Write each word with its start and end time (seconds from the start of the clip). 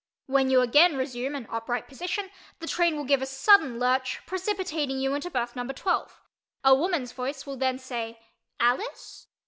When 0.25 0.49
you 0.49 0.61
again 0.61 0.97
resume 0.97 1.35
an 1.35 1.45
upright 1.51 1.87
position 1.87 2.31
the 2.57 2.65
train 2.67 2.95
will 2.95 3.03
give 3.03 3.21
a 3.21 3.27
sudden 3.27 3.77
lurch, 3.77 4.19
precipitating 4.25 4.99
you 4.99 5.13
into 5.13 5.29
berth 5.29 5.55
number 5.55 5.73
12. 5.73 6.19
A 6.63 6.73
woman's 6.73 7.11
voice 7.11 7.45
will 7.45 7.55
then 7.55 7.77
say 7.77 8.17
"Alice?" 8.59 9.27